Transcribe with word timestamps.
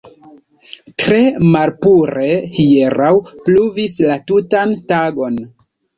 Tre 1.01 1.19
malpure; 1.55 2.25
hieraŭ 2.55 3.11
pluvis 3.45 3.95
la 4.09 4.19
tutan 4.33 4.75
tagon. 4.95 5.39